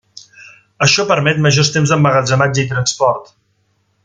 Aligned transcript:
Això 0.85 1.05
permet 1.11 1.43
majors 1.47 1.71
temps 1.77 1.93
d'emmagatzematge 1.93 2.65
i 2.65 2.69
transport. 2.75 3.35